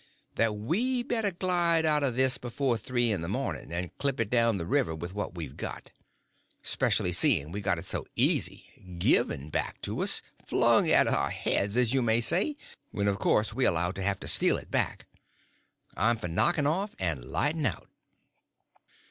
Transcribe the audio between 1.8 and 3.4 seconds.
out of this before three in the